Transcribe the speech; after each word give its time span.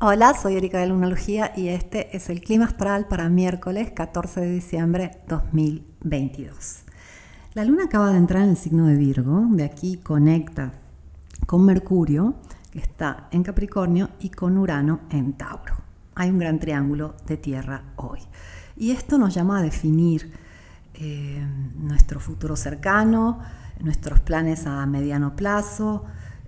Hola, 0.00 0.32
soy 0.40 0.54
Erika 0.54 0.78
de 0.78 0.86
Lunalogía 0.86 1.52
y 1.56 1.70
este 1.70 2.16
es 2.16 2.30
el 2.30 2.40
clima 2.40 2.66
astral 2.66 3.08
para 3.08 3.28
miércoles 3.28 3.90
14 3.90 4.42
de 4.42 4.50
diciembre 4.52 5.10
2022. 5.26 6.84
La 7.54 7.64
luna 7.64 7.86
acaba 7.86 8.12
de 8.12 8.18
entrar 8.18 8.44
en 8.44 8.50
el 8.50 8.56
signo 8.56 8.86
de 8.86 8.94
Virgo, 8.94 9.48
de 9.50 9.64
aquí 9.64 9.96
conecta 9.96 10.70
con 11.48 11.64
Mercurio, 11.64 12.36
que 12.70 12.78
está 12.78 13.26
en 13.32 13.42
Capricornio, 13.42 14.10
y 14.20 14.28
con 14.28 14.56
Urano 14.56 15.00
en 15.10 15.32
Tauro. 15.32 15.74
Hay 16.14 16.30
un 16.30 16.38
gran 16.38 16.60
triángulo 16.60 17.16
de 17.26 17.36
tierra 17.36 17.82
hoy. 17.96 18.20
Y 18.76 18.92
esto 18.92 19.18
nos 19.18 19.34
llama 19.34 19.58
a 19.58 19.62
definir 19.62 20.32
eh, 20.94 21.44
nuestro 21.74 22.20
futuro 22.20 22.54
cercano, 22.54 23.40
nuestros 23.80 24.20
planes 24.20 24.64
a 24.64 24.86
mediano 24.86 25.34
plazo, 25.34 26.04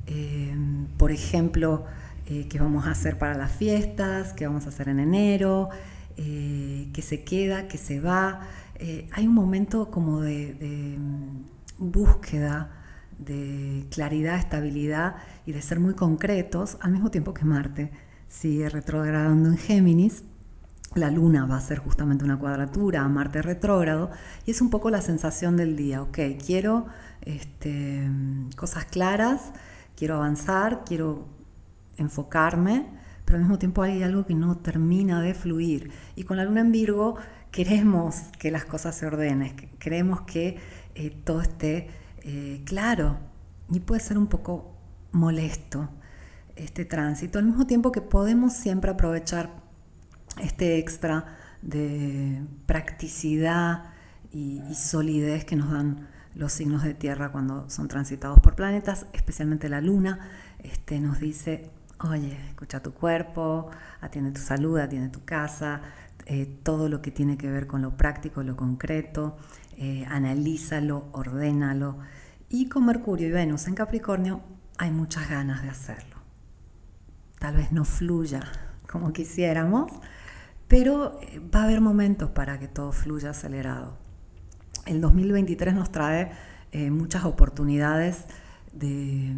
eh, 0.07 0.55
por 0.97 1.11
ejemplo, 1.11 1.87
eh, 2.31 2.47
qué 2.49 2.61
vamos 2.61 2.87
a 2.87 2.93
hacer 2.93 3.19
para 3.19 3.35
las 3.35 3.51
fiestas, 3.51 4.33
qué 4.35 4.47
vamos 4.47 4.65
a 4.67 4.69
hacer 4.69 4.89
en 4.89 5.01
enero, 5.01 5.69
eh, 6.17 6.89
qué 6.93 7.03
se 7.03 7.25
queda, 7.25 7.67
qué 7.67 7.77
se 7.77 7.99
va. 7.99 8.43
Eh, 8.77 9.09
hay 9.11 9.27
un 9.27 9.35
momento 9.35 9.91
como 9.91 10.21
de, 10.21 10.97
mm, 10.97 11.91
búsqueda, 11.91 12.71
de 13.19 13.85
claridad, 13.91 14.37
estabilidad 14.37 15.17
y 15.45 15.51
de 15.51 15.61
ser 15.61 15.81
muy 15.81 15.95
concretos, 15.95 16.79
al 16.81 16.93
mismo 16.93 17.11
tiempo 17.11 17.35
que 17.35 17.45
Marte 17.45 17.91
sigue 18.29 18.69
retrogradando 18.69 19.49
en 19.49 19.57
Géminis. 19.59 20.23
La 20.95 21.11
luna 21.11 21.47
va 21.47 21.57
a 21.57 21.61
ser 21.61 21.79
justamente 21.79 22.25
una 22.25 22.39
cuadratura 22.39 23.03
a 23.03 23.09
Marte 23.09 23.43
retrógrado 23.43 24.11
y 24.47 24.53
es 24.53 24.61
un 24.61 24.71
poco 24.71 24.91
la 24.91 25.01
sensación 25.01 25.57
del 25.57 25.75
día, 25.75 26.01
ok, 26.03 26.19
quiero 26.45 26.87
este, 27.23 28.09
cosas 28.57 28.85
claras, 28.85 29.53
quiero 29.97 30.15
avanzar, 30.17 30.85
quiero 30.85 31.40
enfocarme, 32.03 32.87
pero 33.25 33.37
al 33.37 33.43
mismo 33.43 33.59
tiempo 33.59 33.83
hay 33.83 34.03
algo 34.03 34.27
que 34.27 34.35
no 34.35 34.59
termina 34.59 35.23
de 35.23 35.35
fluir. 35.35 35.91
Y 36.17 36.25
con 36.25 36.37
la 36.37 36.45
luna 36.45 36.61
en 36.61 36.73
Virgo 36.73 37.17
queremos 37.51 38.17
que 38.39 38.51
las 38.51 38.65
cosas 38.65 38.97
se 38.97 39.07
ordenen, 39.07 39.55
queremos 39.79 40.23
que 40.23 40.59
eh, 40.95 41.11
todo 41.25 41.41
esté 41.41 41.89
eh, 42.23 42.63
claro 42.65 43.19
y 43.71 43.81
puede 43.81 44.01
ser 44.01 44.19
un 44.19 44.27
poco 44.27 44.77
molesto 45.13 45.89
este 46.57 46.85
tránsito, 46.85 47.39
al 47.39 47.47
mismo 47.47 47.67
tiempo 47.67 47.93
que 47.93 48.03
podemos 48.03 48.53
siempre 48.53 48.91
aprovechar 48.91 49.51
este 50.41 50.79
extra 50.79 51.39
de 51.63 52.43
practicidad 52.67 53.85
y, 54.33 54.63
y 54.69 54.75
solidez 54.75 55.45
que 55.45 55.57
nos 55.57 55.71
dan 55.71 56.09
los 56.35 56.53
signos 56.53 56.83
de 56.83 56.95
tierra 56.95 57.33
cuando 57.33 57.69
son 57.69 57.89
transitados 57.89 58.41
por 58.41 58.55
planetas, 58.55 59.07
especialmente 59.13 59.69
la 59.69 59.81
luna, 59.81 60.21
este, 60.63 61.01
nos 61.01 61.21
dice 61.21 61.71
Oye, 62.03 62.39
escucha 62.49 62.83
tu 62.83 62.95
cuerpo, 62.95 63.69
atiende 64.01 64.31
tu 64.33 64.41
salud, 64.41 64.79
atiende 64.79 65.11
tu 65.11 65.23
casa, 65.27 65.83
eh, 66.25 66.47
todo 66.63 66.89
lo 66.89 67.03
que 67.03 67.11
tiene 67.11 67.37
que 67.37 67.51
ver 67.51 67.67
con 67.67 67.83
lo 67.83 67.99
práctico, 67.99 68.43
lo 68.43 68.57
concreto, 68.57 69.37
eh, 69.77 70.07
analízalo, 70.09 71.09
ordénalo. 71.13 71.99
Y 72.49 72.71
con 72.71 72.87
Mercurio 72.87 73.29
y 73.29 73.33
Venus 73.33 73.67
en 73.67 73.75
Capricornio 73.75 74.41
hay 74.79 74.91
muchas 74.91 75.29
ganas 75.29 75.63
de 75.63 75.69
hacerlo. 75.69 76.17
Tal 77.39 77.57
vez 77.57 77.71
no 77.71 77.85
fluya 77.85 78.51
como 78.91 79.13
quisiéramos, 79.13 79.93
pero 80.69 81.21
eh, 81.21 81.39
va 81.55 81.61
a 81.61 81.65
haber 81.65 81.83
momentos 81.83 82.31
para 82.31 82.59
que 82.59 82.67
todo 82.67 82.93
fluya 82.93 83.31
acelerado. 83.31 83.99
El 84.87 85.03
2023 85.03 85.75
nos 85.75 85.93
trae 85.93 86.33
muchas 86.73 87.25
oportunidades 87.25 88.27
de 88.73 89.35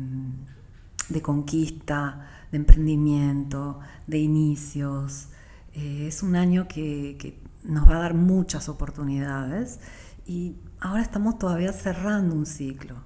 de 1.12 1.22
conquista, 1.22 2.28
de 2.50 2.58
emprendimiento, 2.58 3.80
de 4.06 4.18
inicios. 4.18 5.28
Eh, 5.74 6.06
es 6.08 6.22
un 6.22 6.36
año 6.36 6.68
que, 6.68 7.40
nos 7.64 7.88
va 7.88 7.96
a 7.96 8.00
dar 8.00 8.14
muchas 8.14 8.68
oportunidades 8.68 9.78
y 10.26 10.56
ahora 10.80 11.00
estamos 11.00 11.38
todavía 11.38 11.72
cerrando 11.72 12.34
un 12.34 12.44
ciclo. 12.44 12.96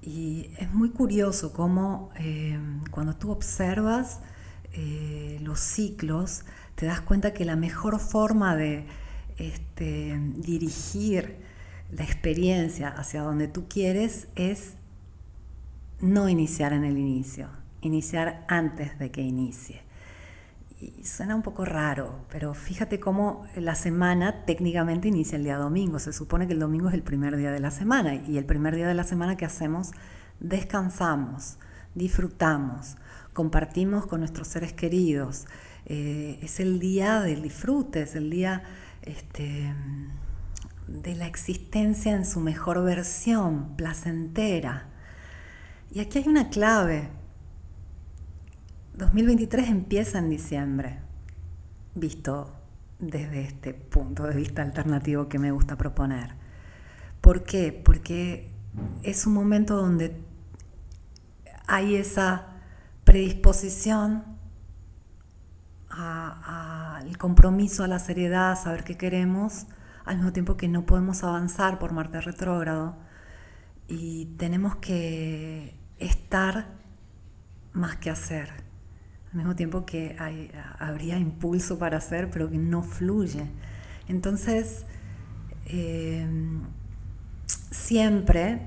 Y 0.00 0.50
es 0.58 0.72
muy 0.72 0.90
curioso 0.90 1.52
cómo 1.52 2.10
eh, 2.18 2.58
cuando 2.90 3.16
tú 3.16 3.30
observas 3.30 4.20
eh, 4.72 5.38
los 5.42 5.60
ciclos, 5.60 6.44
te 6.74 6.86
das 6.86 7.00
cuenta 7.02 7.34
que 7.34 7.44
la 7.44 7.56
mejor 7.56 7.98
forma 7.98 8.56
de 8.56 8.86
este, 9.36 10.18
dirigir 10.36 11.36
la 11.90 12.04
experiencia 12.04 12.88
hacia 12.88 13.22
donde 13.22 13.48
tú 13.48 13.66
quieres 13.68 14.28
es 14.36 14.74
no 16.00 16.28
iniciar 16.28 16.72
en 16.72 16.84
el 16.84 16.98
inicio, 16.98 17.48
iniciar 17.80 18.44
antes 18.48 18.98
de 18.98 19.10
que 19.10 19.22
inicie. 19.22 19.82
Y 20.78 21.04
suena 21.04 21.34
un 21.34 21.42
poco 21.42 21.64
raro, 21.64 22.26
pero 22.30 22.52
fíjate 22.52 23.00
cómo 23.00 23.46
la 23.56 23.74
semana 23.74 24.44
técnicamente 24.44 25.08
inicia 25.08 25.36
el 25.36 25.44
día 25.44 25.56
domingo. 25.56 25.98
Se 25.98 26.12
supone 26.12 26.46
que 26.46 26.52
el 26.52 26.58
domingo 26.58 26.88
es 26.88 26.94
el 26.94 27.02
primer 27.02 27.36
día 27.36 27.50
de 27.50 27.60
la 27.60 27.70
semana 27.70 28.14
y 28.14 28.36
el 28.36 28.44
primer 28.44 28.76
día 28.76 28.86
de 28.86 28.94
la 28.94 29.04
semana 29.04 29.38
que 29.38 29.46
hacemos, 29.46 29.92
descansamos, 30.38 31.56
disfrutamos, 31.94 32.96
compartimos 33.32 34.06
con 34.06 34.20
nuestros 34.20 34.48
seres 34.48 34.74
queridos. 34.74 35.46
Eh, 35.86 36.38
es 36.42 36.60
el 36.60 36.78
día 36.78 37.20
del 37.20 37.40
disfrute, 37.40 38.02
es 38.02 38.14
el 38.14 38.28
día 38.28 38.62
este, 39.00 39.72
de 40.88 41.14
la 41.14 41.26
existencia 41.26 42.12
en 42.12 42.26
su 42.26 42.40
mejor 42.40 42.84
versión, 42.84 43.76
placentera. 43.76 44.90
Y 45.90 46.00
aquí 46.00 46.18
hay 46.18 46.28
una 46.28 46.48
clave. 46.50 47.08
2023 48.94 49.68
empieza 49.68 50.18
en 50.18 50.30
diciembre, 50.30 51.00
visto 51.94 52.52
desde 52.98 53.42
este 53.42 53.74
punto 53.74 54.24
de 54.24 54.34
vista 54.34 54.62
alternativo 54.62 55.28
que 55.28 55.38
me 55.38 55.50
gusta 55.52 55.76
proponer. 55.76 56.34
¿Por 57.20 57.44
qué? 57.44 57.72
Porque 57.84 58.50
es 59.02 59.26
un 59.26 59.34
momento 59.34 59.76
donde 59.76 60.16
hay 61.66 61.96
esa 61.96 62.46
predisposición 63.04 64.24
al 65.90 67.16
compromiso, 67.18 67.84
a 67.84 67.88
la 67.88 67.98
seriedad, 67.98 68.52
a 68.52 68.56
saber 68.56 68.84
qué 68.84 68.96
queremos, 68.96 69.66
al 70.04 70.16
mismo 70.16 70.32
tiempo 70.32 70.56
que 70.56 70.68
no 70.68 70.86
podemos 70.86 71.24
avanzar 71.24 71.78
por 71.78 71.92
Marte 71.92 72.20
retrógrado 72.20 72.96
y 73.88 74.26
tenemos 74.36 74.76
que 74.76 75.74
estar 75.98 76.66
más 77.72 77.96
que 77.96 78.10
hacer. 78.10 78.50
Al 79.30 79.38
mismo 79.38 79.54
tiempo 79.54 79.84
que 79.84 80.16
habría 80.78 81.18
impulso 81.18 81.78
para 81.78 81.98
hacer, 81.98 82.30
pero 82.30 82.50
que 82.50 82.58
no 82.58 82.82
fluye. 82.82 83.46
Entonces, 84.08 84.84
em, 85.66 86.62
siempre, 87.70 88.60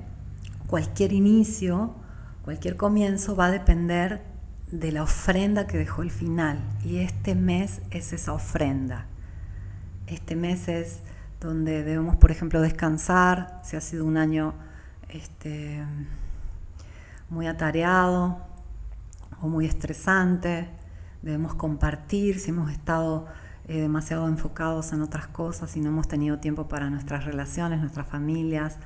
cualquier 0.68 1.14
inicio, 1.14 1.96
cualquier 2.44 2.76
comienzo 2.76 3.36
va 3.36 3.48
a 3.48 3.52
depender 3.52 4.22
de 4.72 4.92
la 4.92 5.04
ofrenda 5.04 5.66
que 5.66 5.78
dejó 5.78 6.04
el 6.04 6.12
final. 6.12 6.62
Y 6.84 6.98
este 6.98 7.36
mes 7.36 7.82
es 7.90 8.14
esa 8.14 8.34
ofrenda. 8.34 9.08
Este 10.08 10.36
mes 10.36 10.68
es 10.68 11.00
donde 11.40 11.84
debemos, 11.84 12.18
por 12.18 12.32
ejemplo, 12.32 12.62
descansar, 12.62 13.62
si 13.64 13.76
ha 13.76 13.82
sido 13.82 14.06
un 14.06 14.18
año 14.18 14.54
este, 15.10 15.84
muy 17.30 17.48
atareado 17.48 18.40
o 19.42 19.48
muy 19.48 19.66
estresante. 19.66 20.70
Debemos 21.22 21.56
compartir 21.56 22.40
si 22.40 22.52
hemos 22.52 22.72
estado 22.72 23.28
eh, 23.68 23.82
demasiado 23.82 24.28
enfocados 24.28 24.94
en 24.94 25.02
otras 25.02 25.28
cosas 25.28 25.76
y 25.76 25.82
no 25.82 25.90
hemos 25.90 26.08
tenido 26.08 26.40
tiempo 26.40 26.68
para 26.68 26.90
nuestras 26.90 27.26
relaciones, 27.26 27.80
nuestras 27.80 28.08
familias, 28.08 28.78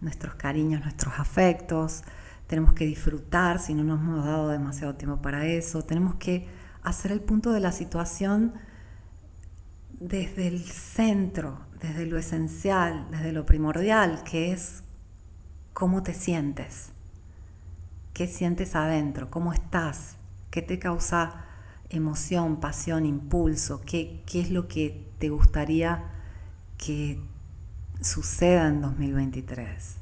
nuestros 0.00 0.34
cariños, 0.34 0.82
nuestros 0.82 1.18
afectos. 1.18 2.02
Tenemos 2.46 2.72
que 2.72 2.86
disfrutar 2.86 3.58
si 3.58 3.74
no 3.74 3.84
nos 3.84 4.00
hemos 4.00 4.24
dado 4.24 4.48
demasiado 4.48 4.94
tiempo 4.94 5.20
para 5.20 5.46
eso. 5.46 5.84
Tenemos 5.84 6.14
que 6.14 6.48
hacer 6.82 7.12
el 7.12 7.20
punto 7.20 7.52
de 7.52 7.60
la 7.60 7.72
situación 7.72 8.54
desde 10.00 10.48
el 10.48 10.60
centro, 10.64 11.58
desde 11.80 12.06
lo 12.06 12.16
esencial, 12.16 13.06
desde 13.10 13.32
lo 13.32 13.44
primordial, 13.44 14.22
que 14.24 14.52
es 14.52 14.82
cómo 15.72 16.02
te 16.02 16.14
sientes, 16.14 16.90
qué 18.14 18.26
sientes 18.26 18.74
adentro, 18.76 19.30
cómo 19.30 19.52
estás, 19.52 20.16
qué 20.50 20.62
te 20.62 20.78
causa 20.78 21.44
emoción, 21.88 22.60
pasión, 22.60 23.06
impulso, 23.06 23.80
qué, 23.84 24.22
qué 24.26 24.40
es 24.40 24.50
lo 24.50 24.68
que 24.68 25.08
te 25.18 25.28
gustaría 25.28 26.04
que 26.78 27.20
suceda 28.00 28.68
en 28.68 28.80
2023. 28.80 29.96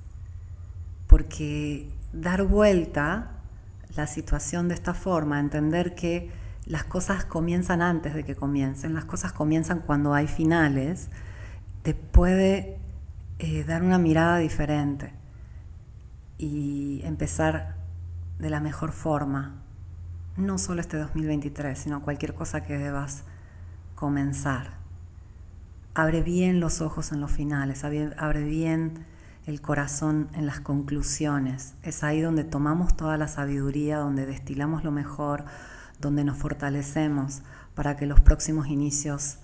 Porque 1.06 1.88
dar 2.12 2.44
vuelta 2.44 3.30
la 3.96 4.06
situación 4.06 4.68
de 4.68 4.74
esta 4.74 4.94
forma, 4.94 5.40
entender 5.40 5.94
que 5.94 6.30
las 6.66 6.84
cosas 6.84 7.24
comienzan 7.24 7.80
antes 7.80 8.14
de 8.14 8.24
que 8.24 8.36
comiencen, 8.36 8.94
las 8.94 9.06
cosas 9.06 9.32
comienzan 9.32 9.80
cuando 9.80 10.12
hay 10.12 10.26
finales, 10.26 11.08
te 11.82 11.94
puede 11.94 12.78
eh, 13.38 13.64
dar 13.64 13.82
una 13.82 13.98
mirada 13.98 14.38
diferente 14.38 15.17
y 16.38 17.00
empezar 17.05 17.76
de 18.38 18.50
la 18.50 18.61
mejor 18.61 18.93
forma, 18.93 19.56
no 20.37 20.58
solo 20.58 20.81
este 20.81 20.96
2023, 20.96 21.76
sino 21.76 22.02
cualquier 22.02 22.35
cosa 22.35 22.62
que 22.62 22.79
debas 22.79 23.25
comenzar. 23.96 24.79
Abre 25.94 26.23
bien 26.23 26.61
los 26.61 26.81
ojos 26.81 27.11
en 27.11 27.20
los 27.20 27.32
finales, 27.32 27.82
abre 27.85 28.44
bien 28.44 29.05
el 29.46 29.61
corazón 29.61 30.29
en 30.35 30.46
las 30.46 30.61
conclusiones. 30.61 31.75
Es 31.82 32.05
ahí 32.05 32.20
donde 32.20 32.44
tomamos 32.44 32.96
toda 32.96 33.17
la 33.17 33.26
sabiduría, 33.26 33.99
donde 33.99 34.25
destilamos 34.25 34.85
lo 34.85 34.93
mejor, 34.93 35.44
donde 36.00 36.23
nos 36.23 36.38
fortalecemos 36.38 37.43
para 37.75 37.96
que 37.96 38.06
los 38.06 38.20
próximos 38.20 38.69
inicios 38.69 39.38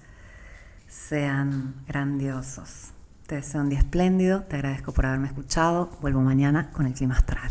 sean 0.87 1.75
grandiosos. 1.89 2.94
Te 3.27 3.37
deseo 3.37 3.63
un 3.63 3.71
día 3.71 3.79
espléndido, 3.79 4.43
te 4.43 4.57
agradezco 4.57 4.93
por 4.93 5.07
haberme 5.07 5.29
escuchado, 5.29 5.89
vuelvo 6.03 6.21
mañana 6.21 6.71
con 6.73 6.85
el 6.85 6.93
clima 6.93 7.15
astral. 7.15 7.51